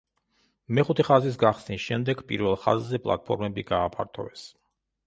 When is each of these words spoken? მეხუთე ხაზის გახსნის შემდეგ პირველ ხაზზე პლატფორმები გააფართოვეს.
მეხუთე 0.77 1.05
ხაზის 1.09 1.37
გახსნის 1.43 1.85
შემდეგ 1.91 2.25
პირველ 2.33 2.59
ხაზზე 2.65 3.05
პლატფორმები 3.05 3.71
გააფართოვეს. 3.71 4.53